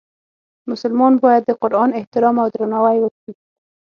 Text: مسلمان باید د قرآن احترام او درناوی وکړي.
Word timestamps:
مسلمان 0.71 1.13
باید 1.23 1.43
د 1.45 1.51
قرآن 1.61 1.89
احترام 1.99 2.35
او 2.43 2.47
درناوی 2.55 2.97
وکړي. 3.01 3.33